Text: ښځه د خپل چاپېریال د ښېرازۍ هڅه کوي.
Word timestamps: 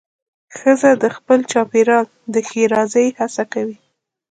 ښځه 0.57 0.91
د 1.03 1.05
خپل 1.15 1.39
چاپېریال 1.51 2.05
د 2.33 2.35
ښېرازۍ 2.47 3.07
هڅه 3.19 3.43
کوي. 3.53 3.77